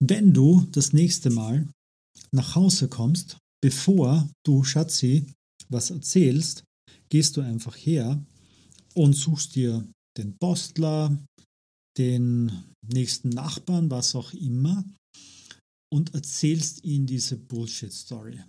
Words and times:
Wenn 0.00 0.32
du 0.32 0.66
das 0.72 0.92
nächste 0.92 1.30
Mal 1.30 1.68
nach 2.30 2.54
Hause 2.54 2.88
kommst, 2.88 3.38
bevor 3.60 4.28
du 4.46 4.62
Schatzi 4.62 5.26
was 5.68 5.90
erzählst, 5.90 6.64
gehst 7.08 7.36
du 7.36 7.40
einfach 7.40 7.76
her 7.76 8.24
und 8.94 9.14
suchst 9.14 9.56
dir 9.56 9.86
den 10.16 10.36
Postler, 10.38 11.16
den 11.98 12.52
nächsten 12.86 13.30
Nachbarn, 13.30 13.90
was 13.90 14.14
auch 14.14 14.32
immer, 14.32 14.84
und 15.92 16.14
erzählst 16.14 16.84
ihnen 16.84 17.06
diese 17.06 17.36
Bullshit-Story. 17.36 18.40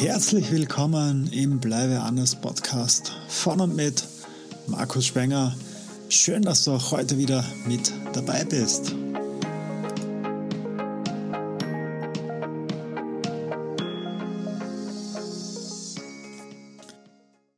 Herzlich 0.00 0.52
willkommen 0.52 1.26
im 1.32 1.58
Bleibe 1.58 2.00
anders 2.00 2.40
Podcast 2.40 3.10
von 3.26 3.60
und 3.60 3.74
mit 3.74 4.06
Markus 4.68 5.06
Spenger. 5.06 5.56
Schön, 6.08 6.42
dass 6.42 6.62
du 6.62 6.70
auch 6.70 6.92
heute 6.92 7.18
wieder 7.18 7.44
mit 7.66 7.92
dabei 8.12 8.44
bist. 8.44 8.94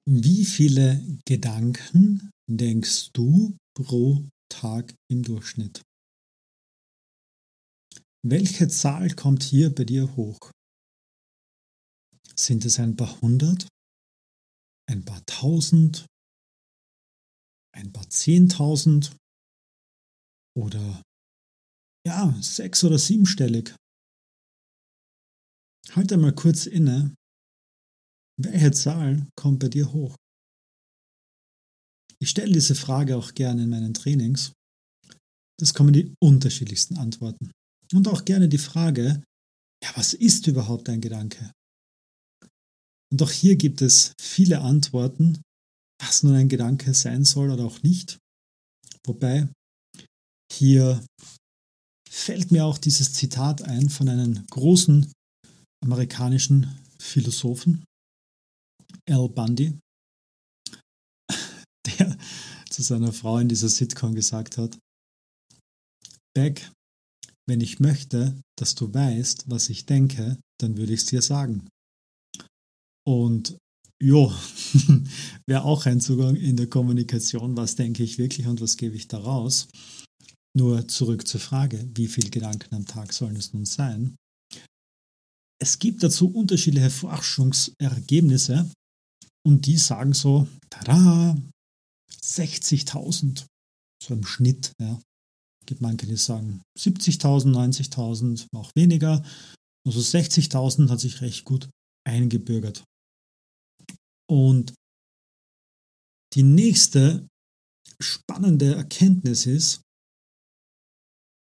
Wie 0.07 0.47
viele 0.47 1.03
Gedanken 1.27 2.31
denkst 2.51 3.11
du 3.13 3.55
pro 3.75 4.25
Tag 4.49 4.95
im 5.11 5.23
Durchschnitt? 5.23 5.83
Welche 8.27 8.69
Zahl 8.69 9.11
kommt 9.11 9.43
hier 9.43 9.75
bei 9.75 9.85
dir 9.85 10.17
hoch? 10.17 10.39
Sind 12.41 12.65
es 12.65 12.79
ein 12.79 12.97
paar 12.97 13.21
hundert? 13.21 13.69
Ein 14.89 15.05
paar 15.05 15.23
tausend? 15.27 16.07
Ein 17.77 17.93
paar 17.93 18.09
zehntausend? 18.09 19.15
Oder 20.57 21.03
ja, 22.07 22.35
sechs- 22.41 22.83
oder 22.83 22.99
siebenstellig? 22.99 23.75
Halt 25.91 26.13
einmal 26.15 26.35
kurz 26.35 26.65
inne. 26.65 27.15
Welche 28.41 28.73
Zahl 28.73 29.29
kommt 29.37 29.59
bei 29.59 29.69
dir 29.69 29.93
hoch? 29.93 30.17
Ich 32.23 32.31
stelle 32.31 32.53
diese 32.53 32.75
Frage 32.75 33.19
auch 33.19 33.35
gerne 33.35 33.65
in 33.65 33.69
meinen 33.69 33.93
Trainings. 33.93 34.53
Das 35.59 35.75
kommen 35.75 35.93
die 35.93 36.15
unterschiedlichsten 36.23 36.97
Antworten. 36.97 37.51
Und 37.93 38.09
auch 38.09 38.25
gerne 38.25 38.49
die 38.49 38.57
Frage, 38.59 39.23
ja, 39.85 39.91
was 39.95 40.15
ist 40.15 40.47
überhaupt 40.47 40.89
ein 40.89 41.03
Gedanke? 41.03 41.53
Und 43.13 43.23
auch 43.23 43.31
hier 43.31 43.57
gibt 43.57 43.83
es 43.83 44.13
viele 44.21 44.61
Antworten, 44.61 45.43
was 46.01 46.23
nun 46.23 46.35
ein 46.35 46.49
Gedanke 46.49 46.95
sein 46.95 47.25
soll 47.25 47.51
oder 47.51 47.65
auch 47.65 47.83
nicht. 47.83 48.19
Wobei 49.05 49.49
hier 50.53 51.05
fällt 52.09 52.51
mir 52.51 52.65
auch 52.65 52.79
dieses 52.79 53.13
Zitat 53.13 53.63
ein 53.63 53.89
von 53.89 54.09
einem 54.09 54.47
großen 54.51 55.13
amerikanischen 55.83 56.79
Philosophen, 56.99 57.85
Al 59.09 59.29
Bundy, 59.29 59.79
der 61.87 62.19
zu 62.69 62.83
seiner 62.83 63.13
Frau 63.13 63.39
in 63.39 63.49
dieser 63.49 63.69
Sitcom 63.69 64.15
gesagt 64.15 64.59
hat, 64.59 64.79
Beck, 66.35 66.71
wenn 67.49 67.61
ich 67.61 67.81
möchte, 67.81 68.41
dass 68.57 68.75
du 68.75 68.93
weißt, 68.93 69.51
was 69.51 69.69
ich 69.69 69.87
denke, 69.87 70.39
dann 70.61 70.77
würde 70.77 70.93
ich 70.93 71.01
es 71.01 71.07
dir 71.07 71.23
sagen. 71.23 71.69
Und 73.07 73.57
ja, 74.03 74.27
wäre 75.47 75.65
auch 75.65 75.87
ein 75.87 76.01
Zugang 76.01 76.37
in 76.37 76.57
der 76.57 76.69
Kommunikation, 76.69 77.57
was 77.57 77.77
denke 77.77 78.03
ich 78.03 78.19
wirklich 78.19 78.47
und 78.47 78.61
was 78.61 78.77
gebe 78.77 78.97
ich 78.97 79.09
da 79.09 79.19
raus. 79.19 79.69
Nur 80.57 80.89
zurück 80.89 81.29
zur 81.29 81.41
Frage, 81.41 81.89
wie 81.95 82.09
viele 82.09 82.31
Gedanken 82.31 82.75
am 82.75 82.87
Tag 82.87 83.13
sollen 83.13 83.37
es 83.37 83.53
nun 83.53 83.67
sein? 83.67 84.17
Es 85.63 85.79
gibt 85.79 86.03
dazu 86.03 86.33
unterschiedliche 86.33 86.91
Forschungsergebnisse 86.91 88.71
und 89.47 89.67
die 89.67 89.77
sagen 89.77 90.15
so, 90.15 90.49
tada, 90.71 91.37
60.000, 92.23 93.45
so 94.03 94.15
im 94.15 94.25
Schnitt. 94.25 94.73
Ja. 94.81 95.01
Gibt 95.67 95.83
manche, 95.83 96.07
die 96.07 96.17
sagen 96.17 96.63
70.000, 96.79 97.53
90.000, 97.53 98.47
auch 98.57 98.71
weniger. 98.75 99.23
Also 99.87 100.01
60.000 100.01 100.89
hat 100.89 101.01
sich 101.01 101.21
recht 101.21 101.45
gut 101.45 101.69
eingebürgert. 102.07 102.83
Und 104.31 104.75
die 106.35 106.45
nächste 106.45 107.27
spannende 108.01 108.77
Erkenntnis 108.77 109.47
ist, 109.47 109.83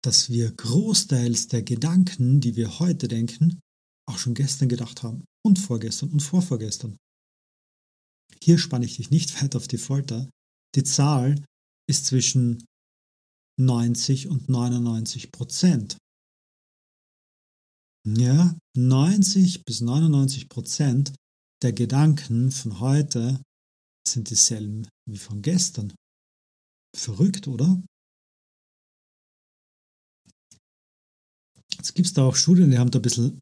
dass 0.01 0.29
wir 0.29 0.51
großteils 0.51 1.49
der 1.49 1.63
Gedanken, 1.63 2.39
die 2.39 2.55
wir 2.55 2.79
heute 2.79 3.09
denken, 3.09 3.59
auch 4.09 4.17
schon 4.17 4.33
gestern 4.35 4.69
gedacht 4.69 5.03
haben 5.03 5.25
und 5.45 5.59
vorgestern 5.59 6.11
und 6.11 6.21
vorvorgestern. 6.21 6.95
Hier 8.41 8.57
spanne 8.57 8.85
ich 8.85 8.95
dich 8.95 9.11
nicht 9.11 9.35
weit 9.41 9.57
auf 9.57 9.67
die 9.67 9.77
Folter. 9.77 10.29
Die 10.75 10.83
Zahl 10.83 11.43
ist 11.89 12.05
zwischen 12.05 12.65
90 13.59 14.29
und 14.29 14.47
99 14.47 15.33
Prozent. 15.33 15.97
Ja, 18.07 18.57
90 18.77 19.65
bis 19.65 19.81
99 19.81 20.47
Prozent 20.47 21.13
der 21.61 21.73
Gedanken 21.73 22.51
von 22.51 22.79
heute 22.79 23.41
sind 24.07 24.29
dieselben 24.29 24.87
wie 25.07 25.17
von 25.17 25.41
gestern. 25.41 25.93
Verrückt, 26.95 27.47
oder? 27.47 27.81
Jetzt 31.77 31.95
gibt 31.95 32.07
es 32.07 32.13
da 32.13 32.25
auch 32.25 32.35
Studien, 32.35 32.71
die 32.71 32.77
haben 32.77 32.91
da 32.91 32.99
ein 32.99 33.03
bisschen 33.03 33.39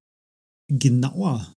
genauer 0.72 1.54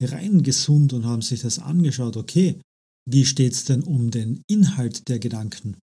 reingezoomt 0.00 0.92
und 0.92 1.04
haben 1.04 1.22
sich 1.22 1.42
das 1.42 1.58
angeschaut. 1.58 2.16
Okay, 2.16 2.60
wie 3.08 3.24
steht 3.24 3.52
es 3.52 3.64
denn 3.64 3.82
um 3.82 4.10
den 4.10 4.42
Inhalt 4.48 5.08
der 5.08 5.18
Gedanken? 5.18 5.78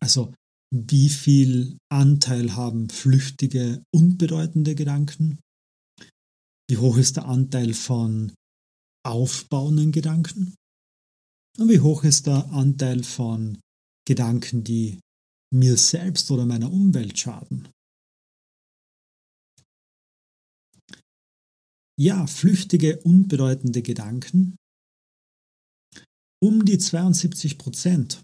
Also, 0.00 0.34
wie 0.74 1.08
viel 1.08 1.76
Anteil 1.90 2.56
haben 2.56 2.88
flüchtige, 2.88 3.82
unbedeutende 3.94 4.74
Gedanken? 4.74 5.38
Wie 6.68 6.78
hoch 6.78 6.96
ist 6.96 7.16
der 7.16 7.26
Anteil 7.26 7.74
von 7.74 8.32
aufbauenden 9.04 9.92
Gedanken? 9.92 10.54
Und 11.58 11.68
wie 11.68 11.80
hoch 11.80 12.04
ist 12.04 12.26
der 12.26 12.50
Anteil 12.50 13.02
von 13.04 13.60
Gedanken, 14.06 14.64
die 14.64 15.00
mir 15.52 15.76
selbst 15.76 16.30
oder 16.30 16.46
meiner 16.46 16.72
Umwelt 16.72 17.18
schaden? 17.18 17.68
Ja, 21.98 22.26
flüchtige, 22.26 23.00
unbedeutende 23.02 23.82
Gedanken. 23.82 24.56
Um 26.42 26.64
die 26.64 26.78
72 26.78 27.58
Prozent. 27.58 28.22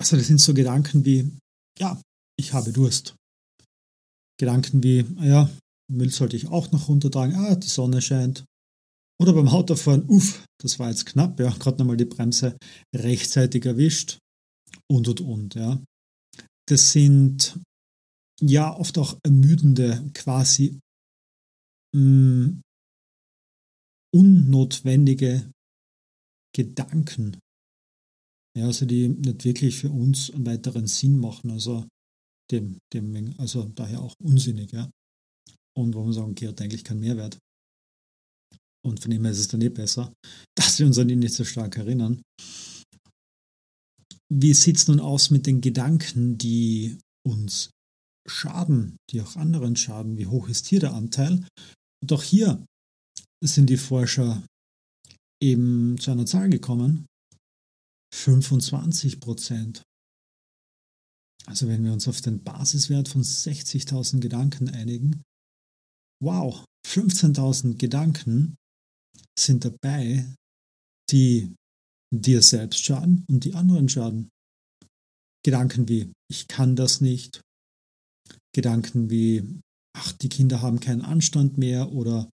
Also 0.00 0.16
das 0.16 0.28
sind 0.28 0.38
so 0.38 0.54
Gedanken 0.54 1.04
wie, 1.04 1.36
ja, 1.78 2.00
ich 2.38 2.54
habe 2.54 2.72
Durst. 2.72 3.14
Gedanken 4.38 4.82
wie, 4.82 5.00
ja, 5.18 5.50
Müll 5.90 6.10
sollte 6.10 6.36
ich 6.36 6.48
auch 6.48 6.70
noch 6.72 6.88
runtertragen. 6.88 7.34
Ah, 7.34 7.56
die 7.56 7.66
Sonne 7.66 8.00
scheint. 8.00 8.44
Oder 9.20 9.34
beim 9.34 9.48
Autofahren, 9.48 10.08
uff, 10.08 10.46
das 10.62 10.78
war 10.78 10.88
jetzt 10.88 11.04
knapp, 11.04 11.38
ja, 11.40 11.50
gerade 11.50 11.78
nochmal 11.78 11.98
die 11.98 12.06
Bremse 12.06 12.56
rechtzeitig 12.96 13.66
erwischt 13.66 14.18
und 14.90 15.08
und 15.08 15.20
und, 15.20 15.54
ja. 15.54 15.82
Das 16.66 16.92
sind 16.92 17.60
ja 18.40 18.74
oft 18.74 18.96
auch 18.96 19.18
ermüdende, 19.22 20.10
quasi 20.14 20.78
mh, 21.94 22.00
mm, 22.00 22.62
unnotwendige 24.14 25.50
Gedanken. 26.56 27.38
Ja, 28.56 28.66
also 28.66 28.86
die 28.86 29.08
nicht 29.08 29.44
wirklich 29.44 29.76
für 29.76 29.90
uns 29.90 30.30
einen 30.30 30.46
weiteren 30.46 30.86
Sinn 30.86 31.18
machen, 31.18 31.50
also 31.50 31.86
dem, 32.50 32.78
dem, 32.94 33.34
also 33.38 33.64
daher 33.74 34.00
auch 34.00 34.14
unsinnig, 34.18 34.72
ja 34.72 34.90
und 35.80 35.94
wo 35.94 36.04
wir 36.04 36.12
sagen, 36.12 36.32
okay, 36.32 36.48
hat 36.48 36.60
eigentlich 36.60 36.84
keinen 36.84 37.00
Mehrwert. 37.00 37.38
Und 38.86 39.00
von 39.00 39.10
dem 39.10 39.22
her 39.24 39.32
ist 39.32 39.38
es 39.38 39.48
dann 39.48 39.60
eh 39.60 39.68
besser, 39.68 40.12
dass 40.56 40.78
wir 40.78 40.86
uns 40.86 40.98
an 40.98 41.08
ihn 41.08 41.18
nicht 41.18 41.34
so 41.34 41.44
stark 41.44 41.76
erinnern. 41.76 42.22
Wie 44.32 44.54
sieht 44.54 44.76
es 44.76 44.86
nun 44.86 45.00
aus 45.00 45.30
mit 45.30 45.46
den 45.46 45.60
Gedanken, 45.60 46.38
die 46.38 46.98
uns 47.26 47.70
schaden, 48.28 48.96
die 49.10 49.20
auch 49.20 49.36
anderen 49.36 49.74
schaden? 49.74 50.18
Wie 50.18 50.26
hoch 50.26 50.48
ist 50.48 50.68
hier 50.68 50.80
der 50.80 50.94
Anteil? 50.94 51.44
Und 52.02 52.12
auch 52.12 52.22
hier 52.22 52.64
sind 53.44 53.68
die 53.70 53.76
Forscher 53.76 54.42
eben 55.42 55.98
zu 55.98 56.12
einer 56.12 56.26
Zahl 56.26 56.48
gekommen. 56.48 57.06
25 58.14 59.20
Prozent. 59.20 59.82
Also 61.46 61.66
wenn 61.68 61.84
wir 61.84 61.92
uns 61.92 62.06
auf 62.06 62.20
den 62.20 62.42
Basiswert 62.42 63.08
von 63.08 63.22
60.000 63.22 64.20
Gedanken 64.20 64.68
einigen, 64.68 65.22
wow, 66.22 66.64
15.000 66.86 67.76
Gedanken 67.76 68.56
sind 69.38 69.64
dabei, 69.64 70.26
die 71.10 71.54
dir 72.14 72.42
selbst 72.42 72.84
schaden 72.84 73.24
und 73.28 73.44
die 73.44 73.54
anderen 73.54 73.88
schaden. 73.88 74.30
Gedanken 75.44 75.88
wie, 75.88 76.12
ich 76.30 76.48
kann 76.48 76.76
das 76.76 77.00
nicht. 77.00 77.40
Gedanken 78.54 79.10
wie, 79.10 79.60
ach, 79.96 80.12
die 80.12 80.28
Kinder 80.28 80.60
haben 80.60 80.80
keinen 80.80 81.02
Anstand 81.02 81.56
mehr 81.56 81.92
oder 81.92 82.28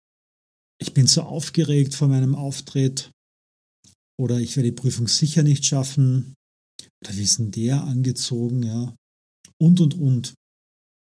ich 0.81 0.93
bin 0.93 1.07
so 1.07 1.23
aufgeregt 1.23 1.95
vor 1.95 2.09
meinem 2.09 2.35
Auftritt 2.35 3.11
oder 4.19 4.41
ich 4.41 4.57
werde 4.57 4.71
die 4.71 4.77
Prüfung 4.77 5.09
sicher 5.09 5.43
nicht 5.43 5.65
schaffen 5.65 6.35
oder 7.05 7.17
wie 7.17 7.23
ist 7.23 7.39
denn 7.39 7.51
der 7.51 7.85
angezogen, 7.85 8.63
ja, 8.63 8.95
und 9.61 9.81
und 9.81 9.95
und. 9.95 10.35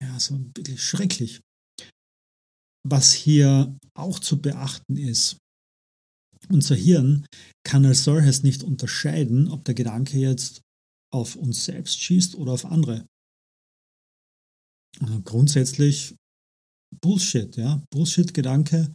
Ja, 0.01 0.19
so 0.19 0.39
wirklich 0.55 0.81
schrecklich. 0.81 1.41
Was 2.87 3.13
hier 3.13 3.77
auch 3.93 4.19
zu 4.19 4.41
beachten 4.41 4.97
ist, 4.97 5.37
unser 6.47 6.75
Hirn 6.75 7.25
kann 7.63 7.85
als 7.85 8.03
solches 8.03 8.43
nicht 8.43 8.63
unterscheiden, 8.63 9.49
ob 9.49 9.65
der 9.65 9.75
Gedanke 9.75 10.17
jetzt 10.17 10.61
auf 11.13 11.35
uns 11.35 11.65
selbst 11.65 12.01
schießt 12.01 12.35
oder 12.35 12.53
auf 12.53 12.65
andere. 12.65 13.05
Grundsätzlich 15.23 16.15
Bullshit, 17.01 17.55
ja. 17.55 17.83
Bullshit-Gedanke, 17.91 18.93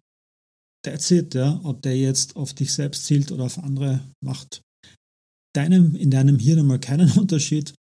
that's 0.85 1.11
it, 1.11 1.35
ja. 1.35 1.61
Ob 1.65 1.83
der 1.83 1.97
jetzt 1.97 2.37
auf 2.37 2.55
dich 2.55 2.73
selbst 2.73 3.07
zielt 3.07 3.31
oder 3.31 3.45
auf 3.45 3.59
andere, 3.59 4.11
macht 4.23 4.63
deinem, 5.55 5.95
in 5.95 6.11
deinem 6.11 6.39
Hirn 6.39 6.61
einmal 6.61 6.81
keinen 6.81 7.11
Unterschied. 7.19 7.75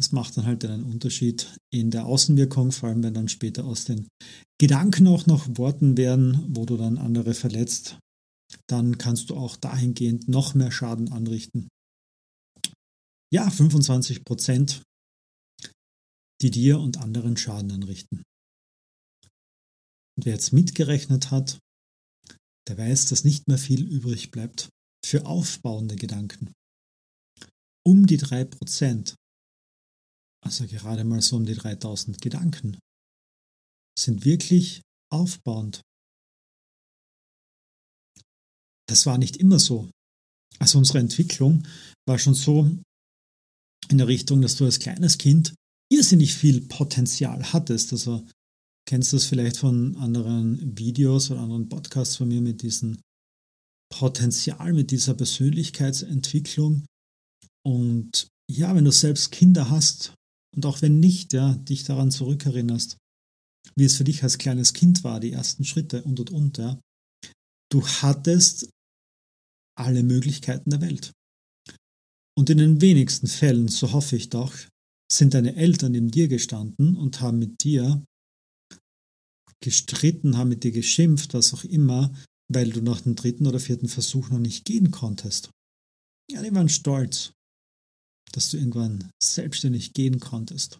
Das 0.00 0.12
macht 0.12 0.34
dann 0.38 0.46
halt 0.46 0.64
einen 0.64 0.84
Unterschied 0.84 1.54
in 1.70 1.90
der 1.90 2.06
Außenwirkung, 2.06 2.72
vor 2.72 2.88
allem 2.88 3.02
wenn 3.02 3.12
dann 3.12 3.28
später 3.28 3.66
aus 3.66 3.84
den 3.84 4.08
Gedanken 4.58 5.06
auch 5.06 5.26
noch 5.26 5.46
Worten 5.58 5.98
werden, 5.98 6.42
wo 6.56 6.64
du 6.64 6.78
dann 6.78 6.96
andere 6.96 7.34
verletzt, 7.34 7.98
dann 8.66 8.96
kannst 8.96 9.28
du 9.28 9.36
auch 9.36 9.56
dahingehend 9.56 10.26
noch 10.26 10.54
mehr 10.54 10.72
Schaden 10.72 11.12
anrichten. 11.12 11.68
Ja, 13.30 13.50
25 13.50 14.24
Prozent, 14.24 14.82
die 16.40 16.50
dir 16.50 16.80
und 16.80 16.96
anderen 16.96 17.36
Schaden 17.36 17.70
anrichten. 17.70 18.22
Und 20.16 20.24
wer 20.24 20.32
jetzt 20.32 20.54
mitgerechnet 20.54 21.30
hat, 21.30 21.58
der 22.68 22.78
weiß, 22.78 23.04
dass 23.04 23.24
nicht 23.24 23.48
mehr 23.48 23.58
viel 23.58 23.86
übrig 23.86 24.30
bleibt 24.30 24.70
für 25.04 25.26
aufbauende 25.26 25.96
Gedanken. 25.96 26.54
Um 27.86 28.06
die 28.06 28.16
3 28.16 28.44
Prozent 28.44 29.14
also 30.44 30.66
gerade 30.66 31.04
mal 31.04 31.20
so 31.20 31.36
um 31.36 31.44
die 31.44 31.54
3000 31.54 32.20
Gedanken, 32.20 32.78
sind 33.98 34.24
wirklich 34.24 34.82
aufbauend. 35.12 35.80
Das 38.88 39.06
war 39.06 39.18
nicht 39.18 39.36
immer 39.36 39.58
so. 39.58 39.90
Also 40.58 40.78
unsere 40.78 40.98
Entwicklung 40.98 41.66
war 42.06 42.18
schon 42.18 42.34
so 42.34 42.70
in 43.88 43.98
der 43.98 44.08
Richtung, 44.08 44.42
dass 44.42 44.56
du 44.56 44.64
als 44.64 44.78
kleines 44.78 45.18
Kind 45.18 45.54
irrsinnig 45.92 46.34
viel 46.34 46.60
Potenzial 46.62 47.52
hattest. 47.52 47.92
Also 47.92 48.26
kennst 48.88 49.12
du 49.12 49.16
das 49.16 49.26
vielleicht 49.26 49.56
von 49.56 49.96
anderen 49.96 50.76
Videos 50.78 51.30
oder 51.30 51.40
anderen 51.40 51.68
Podcasts 51.68 52.16
von 52.16 52.28
mir 52.28 52.40
mit 52.40 52.62
diesem 52.62 52.98
Potenzial, 53.92 54.72
mit 54.72 54.90
dieser 54.90 55.14
Persönlichkeitsentwicklung. 55.14 56.84
Und 57.64 58.28
ja, 58.50 58.74
wenn 58.74 58.84
du 58.84 58.92
selbst 58.92 59.32
Kinder 59.32 59.70
hast, 59.70 60.14
und 60.54 60.66
auch 60.66 60.82
wenn 60.82 61.00
nicht, 61.00 61.32
ja, 61.32 61.54
dich 61.54 61.84
daran 61.84 62.10
zurückerinnerst, 62.10 62.96
wie 63.76 63.84
es 63.84 63.96
für 63.96 64.04
dich 64.04 64.22
als 64.22 64.38
kleines 64.38 64.72
Kind 64.72 65.04
war, 65.04 65.20
die 65.20 65.32
ersten 65.32 65.64
Schritte 65.64 66.02
und 66.02 66.20
und 66.20 66.30
und, 66.30 66.58
ja. 66.58 66.80
Du 67.70 67.86
hattest 67.86 68.68
alle 69.78 70.02
Möglichkeiten 70.02 70.70
der 70.70 70.80
Welt. 70.80 71.12
Und 72.36 72.50
in 72.50 72.58
den 72.58 72.80
wenigsten 72.80 73.26
Fällen, 73.26 73.68
so 73.68 73.92
hoffe 73.92 74.16
ich 74.16 74.30
doch, 74.30 74.54
sind 75.10 75.34
deine 75.34 75.56
Eltern 75.56 75.92
neben 75.92 76.10
dir 76.10 76.28
gestanden 76.28 76.96
und 76.96 77.20
haben 77.20 77.38
mit 77.38 77.62
dir 77.62 78.04
gestritten, 79.62 80.36
haben 80.36 80.48
mit 80.48 80.64
dir 80.64 80.72
geschimpft, 80.72 81.34
was 81.34 81.52
auch 81.52 81.64
immer, 81.64 82.12
weil 82.52 82.70
du 82.70 82.80
nach 82.80 83.00
dem 83.02 83.14
dritten 83.14 83.46
oder 83.46 83.60
vierten 83.60 83.88
Versuch 83.88 84.30
noch 84.30 84.38
nicht 84.38 84.64
gehen 84.64 84.90
konntest. 84.90 85.50
Ja, 86.30 86.42
die 86.42 86.54
waren 86.54 86.68
stolz 86.68 87.32
dass 88.32 88.50
du 88.50 88.56
irgendwann 88.56 89.10
selbstständig 89.22 89.92
gehen 89.92 90.20
konntest. 90.20 90.78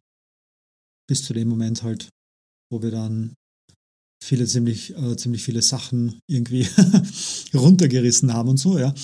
Bis 1.08 1.24
zu 1.24 1.32
dem 1.32 1.48
Moment 1.48 1.82
halt, 1.82 2.08
wo 2.70 2.82
wir 2.82 2.90
dann 2.90 3.34
viele 4.22 4.46
ziemlich, 4.46 4.94
äh, 4.96 5.16
ziemlich 5.16 5.42
viele 5.42 5.62
Sachen 5.62 6.20
irgendwie 6.28 6.68
runtergerissen 7.54 8.32
haben 8.32 8.50
und 8.50 8.58
so, 8.58 8.78
ja. 8.78 8.94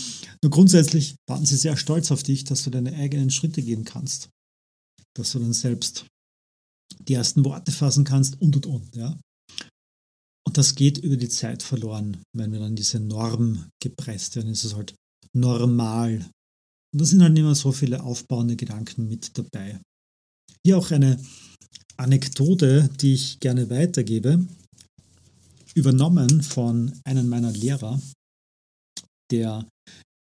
Nur 0.42 0.50
grundsätzlich 0.50 1.16
waren 1.28 1.46
sie 1.46 1.56
sehr 1.56 1.76
stolz 1.76 2.10
auf 2.10 2.22
dich, 2.22 2.44
dass 2.44 2.64
du 2.64 2.70
deine 2.70 2.94
eigenen 2.94 3.30
Schritte 3.30 3.62
gehen 3.62 3.84
kannst. 3.84 4.28
Dass 5.16 5.32
du 5.32 5.38
dann 5.38 5.54
selbst 5.54 6.06
die 7.00 7.14
ersten 7.14 7.44
Worte 7.44 7.72
fassen 7.72 8.04
kannst 8.04 8.40
und 8.40 8.56
und 8.56 8.66
und, 8.66 8.94
ja. 8.94 9.18
Und 10.46 10.58
das 10.58 10.74
geht 10.76 10.98
über 10.98 11.16
die 11.16 11.28
Zeit 11.28 11.62
verloren, 11.62 12.22
wenn 12.32 12.52
wir 12.52 12.60
dann 12.60 12.76
diese 12.76 13.00
Norm 13.00 13.68
gepresst 13.82 14.36
werden. 14.36 14.52
Ist 14.52 14.64
es 14.64 14.76
halt 14.76 14.94
normal, 15.34 16.30
und 16.92 17.00
da 17.00 17.04
sind 17.04 17.22
halt 17.22 17.38
immer 17.38 17.54
so 17.54 17.72
viele 17.72 18.02
aufbauende 18.02 18.56
Gedanken 18.56 19.08
mit 19.08 19.36
dabei. 19.36 19.80
Hier 20.64 20.78
auch 20.78 20.90
eine 20.90 21.20
Anekdote, 21.96 22.90
die 23.00 23.14
ich 23.14 23.40
gerne 23.40 23.70
weitergebe, 23.70 24.46
übernommen 25.74 26.42
von 26.42 26.92
einem 27.04 27.28
meiner 27.28 27.52
Lehrer, 27.52 28.00
der 29.30 29.68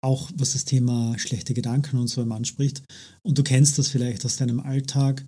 auch 0.05 0.31
was 0.35 0.53
das 0.53 0.65
Thema 0.65 1.19
schlechte 1.19 1.55
Gedanken 1.55 1.99
und 1.99 2.09
so 2.09 2.23
anspricht. 2.23 2.83
Und 3.25 3.39
du 3.39 3.43
kennst 3.43 3.79
das 3.79 3.89
vielleicht 3.89 4.25
aus 4.25 4.37
deinem 4.37 4.61
Alltag. 4.61 5.25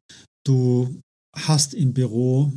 Du 0.46 1.00
hast 1.37 1.75
im 1.75 1.93
Büro 1.93 2.52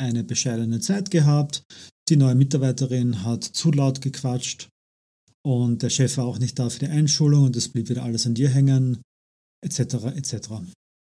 eine 0.00 0.24
bescheidene 0.24 0.80
Zeit 0.80 1.10
gehabt, 1.10 1.62
die 2.08 2.16
neue 2.16 2.34
Mitarbeiterin 2.34 3.22
hat 3.22 3.44
zu 3.44 3.70
laut 3.70 4.00
gequatscht 4.00 4.68
und 5.46 5.82
der 5.82 5.90
Chef 5.90 6.16
war 6.16 6.26
auch 6.26 6.38
nicht 6.38 6.58
da 6.58 6.70
für 6.70 6.80
die 6.80 6.88
Einschulung 6.88 7.44
und 7.44 7.56
es 7.56 7.68
blieb 7.68 7.88
wieder 7.88 8.02
alles 8.02 8.26
an 8.26 8.34
dir 8.34 8.48
hängen, 8.48 9.02
etc. 9.64 9.80
etc. 10.16 10.50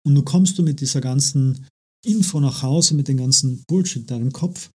Und 0.07 0.15
nun 0.15 0.25
kommst 0.25 0.59
du 0.59 0.63
mit 0.63 0.81
dieser 0.81 1.01
ganzen 1.01 1.67
Info 2.05 2.41
nach 2.41 2.63
Hause, 2.63 2.95
mit 2.95 3.09
dem 3.09 3.17
ganzen 3.17 3.65
Bullshit 3.67 4.03
in 4.03 4.07
deinem 4.07 4.33
Kopf. 4.33 4.71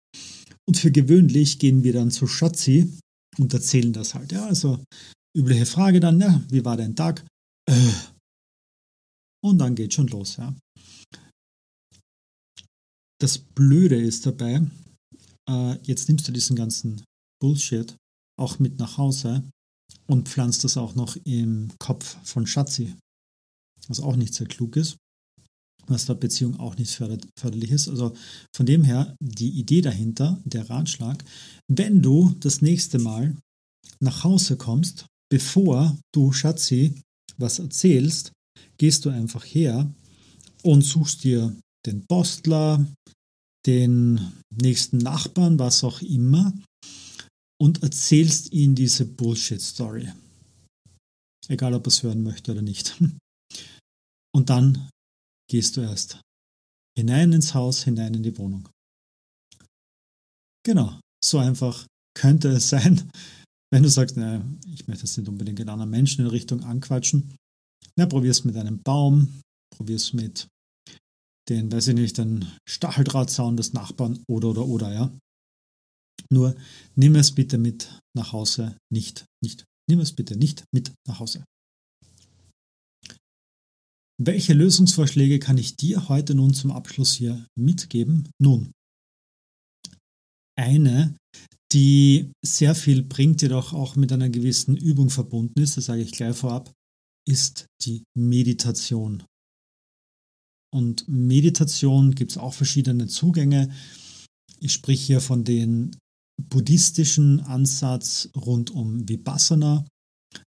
Und 0.67 0.77
für 0.77 0.91
gewöhnlich 0.91 1.59
gehen 1.59 1.83
wir 1.83 1.93
dann 1.93 2.11
zu 2.11 2.27
Schatzi 2.27 2.91
und 3.37 3.53
erzählen 3.53 3.93
das 3.93 4.15
halt. 4.15 4.31
Ja, 4.31 4.45
also 4.45 4.83
übliche 5.35 5.65
Frage 5.65 5.99
dann, 5.99 6.19
ja, 6.19 6.41
wie 6.49 6.65
war 6.65 6.77
dein 6.77 6.95
Tag? 6.95 7.25
Äh. 7.69 7.91
Und 9.43 9.59
dann 9.59 9.75
geht 9.75 9.93
schon 9.93 10.07
los, 10.07 10.37
ja. 10.37 10.53
Das 13.21 13.37
Blöde 13.37 14.01
ist 14.01 14.25
dabei, 14.25 14.61
äh, 15.49 15.77
jetzt 15.83 16.07
nimmst 16.07 16.27
du 16.27 16.31
diesen 16.31 16.55
ganzen 16.55 17.03
Bullshit 17.41 17.95
auch 18.39 18.59
mit 18.59 18.79
nach 18.79 18.97
Hause 18.97 19.43
und 20.07 20.29
pflanzt 20.29 20.63
das 20.63 20.77
auch 20.77 20.95
noch 20.95 21.15
im 21.25 21.71
Kopf 21.79 22.17
von 22.23 22.47
Schatzi, 22.47 22.95
was 23.87 23.99
auch 23.99 24.15
nicht 24.15 24.33
sehr 24.33 24.47
klug 24.47 24.75
ist, 24.75 24.97
was 25.87 26.05
der 26.05 26.15
Beziehung 26.15 26.59
auch 26.59 26.75
nicht 26.77 26.91
förderlich 26.91 27.71
ist. 27.71 27.87
Also 27.87 28.15
von 28.55 28.65
dem 28.65 28.83
her 28.83 29.15
die 29.19 29.49
Idee 29.49 29.81
dahinter, 29.81 30.39
der 30.45 30.69
Ratschlag, 30.69 31.23
wenn 31.67 32.01
du 32.01 32.35
das 32.39 32.61
nächste 32.61 32.99
Mal 32.99 33.35
nach 33.99 34.23
Hause 34.23 34.57
kommst, 34.57 35.05
bevor 35.31 35.97
du 36.13 36.31
Schatzi 36.31 36.95
was 37.37 37.59
erzählst, 37.59 38.31
gehst 38.77 39.05
du 39.05 39.09
einfach 39.09 39.45
her 39.45 39.91
und 40.63 40.81
suchst 40.81 41.23
dir 41.23 41.55
den 41.85 42.05
Postler, 42.07 42.85
den 43.65 44.19
nächsten 44.49 44.97
Nachbarn, 44.97 45.59
was 45.59 45.83
auch 45.83 46.01
immer, 46.01 46.53
und 47.61 47.83
erzählst 47.83 48.53
ihm 48.53 48.75
diese 48.75 49.05
Bullshit-Story. 49.05 50.11
Egal, 51.47 51.73
ob 51.73 51.85
er 51.85 51.87
es 51.87 52.03
hören 52.03 52.23
möchte 52.23 52.51
oder 52.51 52.61
nicht. 52.61 53.01
Und 54.35 54.49
dann 54.51 54.89
gehst 55.49 55.75
du 55.75 55.81
erst 55.81 56.21
hinein 56.97 57.33
ins 57.33 57.55
Haus, 57.55 57.83
hinein 57.83 58.13
in 58.13 58.23
die 58.23 58.37
Wohnung. 58.37 58.69
Genau, 60.63 60.99
so 61.23 61.39
einfach 61.39 61.87
könnte 62.15 62.49
es 62.49 62.69
sein, 62.69 63.09
wenn 63.73 63.83
du 63.83 63.89
sagst, 63.89 64.17
naja, 64.17 64.45
ich 64.71 64.87
möchte 64.87 65.05
jetzt 65.05 65.17
nicht 65.17 65.27
unbedingt 65.27 65.59
einen 65.59 65.69
anderen 65.69 65.89
Menschen 65.89 66.25
in 66.25 66.31
Richtung 66.31 66.63
anquatschen. 66.63 67.35
Na, 67.95 68.05
probier's 68.05 68.43
mit 68.43 68.55
einem 68.55 68.81
Baum, 68.83 69.41
probier's 69.75 70.13
mit 70.13 70.47
den, 71.49 71.71
weiß 71.71 71.87
ich 71.87 71.95
nicht, 71.95 72.17
den 72.17 72.45
Stacheldrahtzaun 72.67 73.57
des 73.57 73.73
Nachbarn 73.73 74.23
oder 74.29 74.49
oder 74.49 74.67
oder, 74.67 74.93
ja. 74.93 75.11
Nur 76.31 76.55
nimm 76.95 77.15
es 77.15 77.33
bitte 77.33 77.57
mit 77.57 77.99
nach 78.15 78.33
Hause, 78.33 78.77
nicht, 78.91 79.25
nicht, 79.43 79.65
nimm 79.89 79.99
es 79.99 80.13
bitte 80.13 80.35
nicht 80.35 80.63
mit 80.73 80.93
nach 81.07 81.19
Hause. 81.19 81.43
Welche 84.21 84.53
Lösungsvorschläge 84.53 85.39
kann 85.39 85.57
ich 85.57 85.77
dir 85.77 86.09
heute 86.09 86.35
nun 86.35 86.53
zum 86.53 86.71
Abschluss 86.71 87.13
hier 87.13 87.47
mitgeben? 87.57 88.29
Nun, 88.41 88.71
eine, 90.59 91.15
die 91.71 92.31
sehr 92.45 92.75
viel 92.75 93.03
bringt, 93.03 93.41
jedoch 93.41 93.73
auch 93.73 93.95
mit 93.95 94.11
einer 94.11 94.29
gewissen 94.29 94.75
Übung 94.75 95.09
verbunden 95.09 95.61
ist, 95.61 95.77
das 95.77 95.85
sage 95.85 96.01
ich 96.01 96.11
gleich 96.11 96.35
vorab, 96.35 96.73
ist 97.27 97.67
die 97.85 98.03
Meditation. 98.17 99.23
Und 100.73 101.07
Meditation 101.07 102.13
gibt 102.13 102.31
es 102.31 102.37
auch 102.37 102.53
verschiedene 102.53 103.07
Zugänge. 103.07 103.73
Ich 104.59 104.73
spreche 104.73 105.05
hier 105.05 105.21
von 105.21 105.43
den 105.43 105.95
buddhistischen 106.49 107.41
Ansatz 107.41 108.29
rund 108.35 108.71
um 108.71 109.07
Vipassana, 109.07 109.85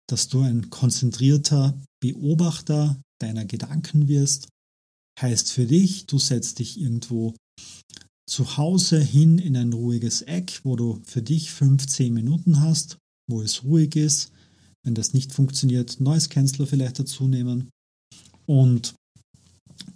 dass 0.08 0.27
du 0.27 0.41
ein 0.41 0.69
konzentrierter 0.69 1.79
Beobachter 2.01 3.01
deiner 3.19 3.46
Gedanken 3.46 4.08
wirst. 4.08 4.48
Heißt 5.19 5.51
für 5.51 5.65
dich, 5.65 6.05
du 6.05 6.17
setzt 6.17 6.60
dich 6.60 6.79
irgendwo 6.79 7.36
zu 8.29 8.58
Hause 8.58 9.01
hin 9.01 9.38
in 9.38 9.58
ein 9.58 9.74
ruhiges 9.74 10.22
Eck, 10.22 10.62
wo 10.63 10.75
du 10.75 11.01
für 11.05 11.22
dich 11.22 11.51
15 11.51 12.13
Minuten 12.13 12.62
hast, 12.62 12.98
wo 13.27 13.41
es 13.41 13.63
ruhig 13.63 13.96
ist. 13.96 14.31
Wenn 14.86 14.96
das 14.96 15.13
nicht 15.13 15.34
funktioniert, 15.34 16.00
neues 16.00 16.29
Canceler 16.29 16.67
vielleicht 16.67 17.00
dazu 17.00 17.27
nehmen. 17.27 17.69
Und 18.46 18.96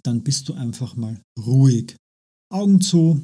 dann 0.02 0.22
bist 0.22 0.48
du 0.48 0.54
einfach 0.54 0.96
mal 0.96 1.20
ruhig. 1.38 1.96
Augen 2.52 2.80
zu 2.80 3.22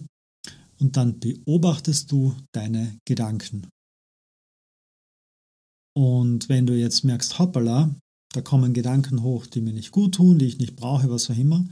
und 0.80 0.96
dann 0.96 1.20
beobachtest 1.20 2.10
du 2.10 2.34
deine 2.52 2.98
Gedanken. 3.06 3.68
Und 5.96 6.48
wenn 6.48 6.66
du 6.66 6.76
jetzt 6.76 7.04
merkst, 7.04 7.38
hoppala, 7.38 7.94
da 8.32 8.40
kommen 8.40 8.74
Gedanken 8.74 9.22
hoch, 9.22 9.46
die 9.46 9.60
mir 9.60 9.72
nicht 9.72 9.90
gut 9.90 10.14
tun, 10.14 10.38
die 10.38 10.46
ich 10.46 10.58
nicht 10.58 10.76
brauche, 10.76 11.10
was 11.10 11.30
auch 11.30 11.36
immer, 11.36 11.66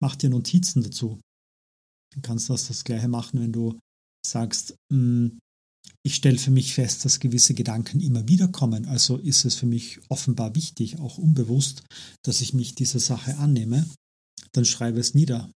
mach 0.00 0.16
dir 0.16 0.30
Notizen 0.30 0.82
dazu. 0.82 1.20
Du 2.14 2.20
kannst 2.22 2.48
das 2.48 2.68
das 2.68 2.84
gleiche 2.84 3.08
machen, 3.08 3.40
wenn 3.40 3.52
du 3.52 3.78
sagst, 4.24 4.76
hm, 4.92 5.38
ich 6.04 6.14
stelle 6.14 6.38
für 6.38 6.50
mich 6.50 6.72
fest, 6.72 7.04
dass 7.04 7.20
gewisse 7.20 7.54
Gedanken 7.54 8.00
immer 8.00 8.28
wieder 8.28 8.48
kommen. 8.48 8.86
Also 8.86 9.16
ist 9.16 9.44
es 9.44 9.56
für 9.56 9.66
mich 9.66 10.00
offenbar 10.08 10.54
wichtig, 10.54 10.98
auch 11.00 11.18
unbewusst, 11.18 11.82
dass 12.24 12.40
ich 12.40 12.54
mich 12.54 12.74
dieser 12.74 13.00
Sache 13.00 13.36
annehme. 13.38 13.88
Dann 14.52 14.64
schreibe 14.64 15.00
es 15.00 15.14
nieder. 15.14 15.50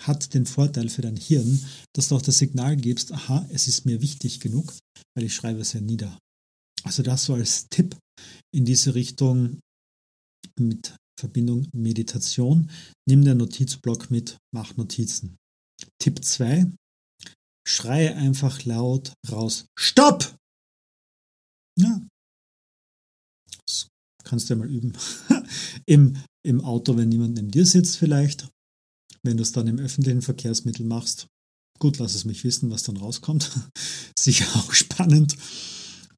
Hat 0.00 0.34
den 0.34 0.46
Vorteil 0.46 0.88
für 0.88 1.02
dein 1.02 1.16
Hirn, 1.16 1.64
dass 1.94 2.08
du 2.08 2.16
auch 2.16 2.22
das 2.22 2.38
Signal 2.38 2.76
gibst, 2.76 3.12
aha, 3.12 3.46
es 3.50 3.68
ist 3.68 3.84
mir 3.84 4.00
wichtig 4.00 4.40
genug, 4.40 4.72
weil 5.14 5.24
ich 5.24 5.34
schreibe 5.34 5.60
es 5.60 5.74
ja 5.74 5.80
nieder. 5.80 6.18
Also 6.84 7.02
das 7.02 7.24
so 7.24 7.34
als 7.34 7.68
Tipp 7.68 7.96
in 8.54 8.64
diese 8.64 8.94
Richtung 8.94 9.60
mit 10.58 10.96
Verbindung 11.18 11.68
Meditation. 11.72 12.70
Nimm 13.08 13.24
den 13.24 13.38
Notizblock 13.38 14.10
mit, 14.10 14.38
mach 14.52 14.76
Notizen. 14.76 15.36
Tipp 16.00 16.24
2. 16.24 16.66
Schreie 17.66 18.16
einfach 18.16 18.64
laut 18.64 19.12
raus. 19.30 19.66
Stopp! 19.78 20.36
Ja. 21.78 22.02
Das 23.66 23.88
kannst 24.24 24.50
du 24.50 24.54
ja 24.54 24.58
mal 24.58 24.70
üben. 24.70 24.92
Im, 25.86 26.16
Im 26.44 26.60
Auto, 26.60 26.96
wenn 26.96 27.08
niemand 27.08 27.34
neben 27.34 27.50
dir 27.50 27.66
sitzt 27.66 27.98
vielleicht. 27.98 28.48
Wenn 29.24 29.36
du 29.36 29.42
es 29.42 29.52
dann 29.52 29.68
im 29.68 29.78
öffentlichen 29.78 30.22
Verkehrsmittel 30.22 30.84
machst. 30.84 31.26
Gut, 31.78 31.98
lass 31.98 32.14
es 32.14 32.24
mich 32.24 32.44
wissen, 32.44 32.70
was 32.70 32.82
dann 32.82 32.96
rauskommt. 32.96 33.50
Sicher 34.18 34.46
auch 34.56 34.72
spannend. 34.72 35.36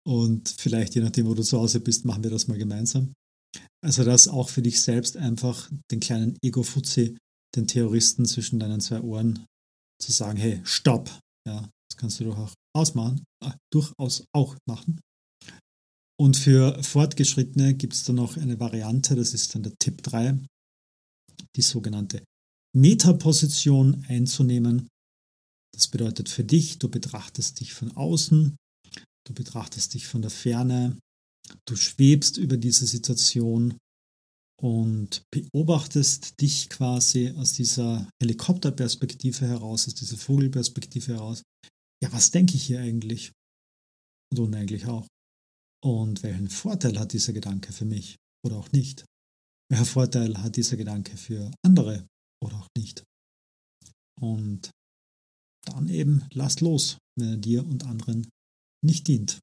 Und 0.07 0.55
vielleicht, 0.59 0.95
je 0.95 1.01
nachdem, 1.01 1.27
wo 1.27 1.35
du 1.35 1.43
zu 1.43 1.59
Hause 1.59 1.81
bist, 1.81 2.05
machen 2.05 2.23
wir 2.23 2.31
das 2.31 2.49
mal 2.49 2.59
gemeinsam. 2.59 3.15
Also, 3.83 4.05
dass 4.05 4.29
auch 4.29 4.49
für 4.49 4.63
dich 4.63 4.81
selbst 4.81 5.17
einfach 5.17 5.71
den 5.91 6.01
kleinen 6.01 6.37
Ego-Fuzzi, 6.43 7.17
den 7.55 7.67
Terroristen 7.67 8.27
zwischen 8.27 8.59
deinen 8.59 8.81
zwei 8.81 9.01
Ohren 9.01 9.47
zu 10.03 10.13
sagen, 10.13 10.39
hey, 10.39 10.61
stopp. 10.65 11.11
Ja, 11.47 11.69
das 11.91 11.97
kannst 11.97 12.21
du 12.21 12.25
durchaus 12.25 12.55
ausmachen, 12.75 13.25
äh, 13.45 13.53
durchaus 13.73 14.25
auch 14.35 14.57
machen. 14.67 15.01
Und 16.19 16.37
für 16.37 16.83
Fortgeschrittene 16.83 17.75
gibt 17.75 17.93
es 17.93 18.05
dann 18.05 18.17
noch 18.17 18.37
eine 18.37 18.59
Variante, 18.61 19.15
das 19.15 19.35
ist 19.35 19.55
dann 19.55 19.63
der 19.63 19.75
Tipp 19.79 20.03
3, 20.03 20.39
die 21.57 21.63
sogenannte 21.63 22.23
Metaposition 22.75 24.05
einzunehmen. 24.09 24.89
Das 25.75 25.89
bedeutet 25.89 26.29
für 26.29 26.45
dich, 26.45 26.79
du 26.79 26.89
betrachtest 26.89 27.61
dich 27.61 27.73
von 27.73 27.93
außen, 27.97 28.57
du 29.27 29.35
betrachtest 29.35 29.95
dich 29.95 30.07
von 30.07 30.23
der 30.23 30.31
Ferne, 30.31 30.99
du 31.67 31.77
schwebst 31.77 32.37
über 32.37 32.57
diese 32.57 32.87
Situation 32.87 33.79
und 34.61 35.23
beobachtest 35.31 36.41
dich 36.41 36.69
quasi 36.69 37.31
aus 37.37 37.53
dieser 37.53 38.09
Helikopterperspektive 38.21 39.47
heraus, 39.47 39.87
aus 39.87 39.95
dieser 39.95 40.17
Vogelperspektive 40.17 41.15
heraus. 41.15 41.43
Ja, 42.03 42.13
was 42.13 42.31
denke 42.31 42.55
ich 42.55 42.65
hier 42.65 42.81
eigentlich? 42.81 43.33
Und 44.33 44.39
unmöglich 44.41 44.87
auch. 44.87 45.07
Und 45.83 46.23
welchen 46.23 46.49
Vorteil 46.49 46.99
hat 46.99 47.13
dieser 47.13 47.33
Gedanke 47.33 47.73
für 47.73 47.85
mich 47.85 48.17
oder 48.45 48.57
auch 48.57 48.73
nicht? 48.73 49.05
Welcher 49.71 49.85
Vorteil 49.85 50.43
hat 50.43 50.57
dieser 50.57 50.77
Gedanke 50.77 51.17
für 51.17 51.51
andere 51.65 52.07
oder 52.45 52.57
auch 52.57 52.69
nicht? 52.77 53.05
Und 54.21 54.71
dann 55.65 55.89
eben 55.89 56.27
lass 56.33 56.61
los, 56.61 56.99
wenn 57.19 57.29
er 57.31 57.37
dir 57.37 57.67
und 57.67 57.85
anderen 57.85 58.29
nicht 58.85 59.09
dient. 59.09 59.41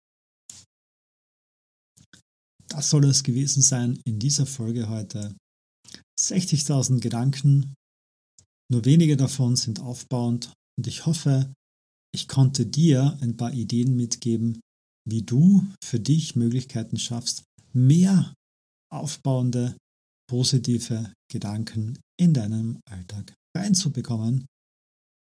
Das 2.67 2.89
soll 2.89 3.05
es 3.05 3.23
gewesen 3.23 3.61
sein 3.61 3.99
in 4.05 4.19
dieser 4.19 4.45
Folge 4.45 4.87
heute. 4.87 5.35
60.000 6.19 6.99
Gedanken, 7.01 7.73
nur 8.71 8.85
wenige 8.85 9.17
davon 9.17 9.55
sind 9.55 9.81
aufbauend 9.81 10.53
und 10.77 10.87
ich 10.87 11.05
hoffe, 11.05 11.51
ich 12.13 12.27
konnte 12.27 12.65
dir 12.65 13.17
ein 13.21 13.35
paar 13.35 13.51
Ideen 13.51 13.95
mitgeben, 13.95 14.61
wie 15.05 15.23
du 15.23 15.65
für 15.83 15.99
dich 15.99 16.35
Möglichkeiten 16.35 16.97
schaffst, 16.97 17.43
mehr 17.73 18.33
aufbauende, 18.89 19.75
positive 20.29 21.13
Gedanken 21.29 21.99
in 22.21 22.35
deinem 22.35 22.79
Alltag 22.87 23.33
reinzubekommen. 23.57 24.45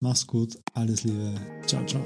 Mach's 0.01 0.27
gut, 0.27 0.59
alles 0.73 1.05
Liebe, 1.05 1.35
ciao, 1.67 1.85
ciao. 1.85 2.03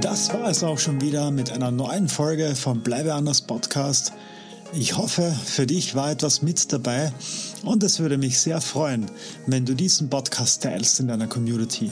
Das 0.00 0.32
war 0.32 0.48
es 0.48 0.64
auch 0.64 0.78
schon 0.78 1.02
wieder 1.02 1.30
mit 1.30 1.52
einer 1.52 1.70
neuen 1.70 2.08
Folge 2.08 2.54
vom 2.54 2.82
Bleibe 2.82 3.12
anders 3.12 3.42
Podcast. 3.42 4.14
Ich 4.72 4.96
hoffe, 4.96 5.30
für 5.44 5.66
dich 5.66 5.94
war 5.94 6.10
etwas 6.10 6.40
mit 6.40 6.72
dabei 6.72 7.12
und 7.62 7.82
es 7.82 8.00
würde 8.00 8.16
mich 8.16 8.38
sehr 8.38 8.62
freuen, 8.62 9.04
wenn 9.46 9.66
du 9.66 9.74
diesen 9.74 10.08
Podcast 10.08 10.62
teilst 10.62 10.98
in 10.98 11.08
deiner 11.08 11.26
Community. 11.26 11.90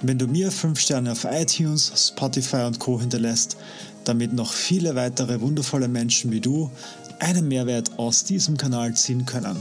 Wenn 0.00 0.18
du 0.18 0.28
mir 0.28 0.52
5 0.52 0.78
Sterne 0.78 1.12
auf 1.12 1.24
iTunes, 1.24 1.92
Spotify 1.96 2.62
und 2.66 2.78
Co 2.78 3.00
hinterlässt, 3.00 3.56
damit 4.04 4.32
noch 4.32 4.52
viele 4.52 4.94
weitere 4.94 5.40
wundervolle 5.40 5.88
Menschen 5.88 6.30
wie 6.30 6.40
du 6.40 6.70
einen 7.18 7.48
Mehrwert 7.48 7.98
aus 7.98 8.24
diesem 8.24 8.56
Kanal 8.56 8.94
ziehen 8.94 9.26
können. 9.26 9.56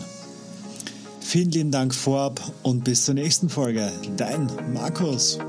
Vielen 1.20 1.52
lieben 1.52 1.72
Dank 1.72 1.94
vorab 1.94 2.40
und 2.64 2.84
bis 2.84 3.04
zur 3.06 3.16
nächsten 3.16 3.50
Folge. 3.50 3.92
Dein 4.16 4.48
Markus. 4.74 5.40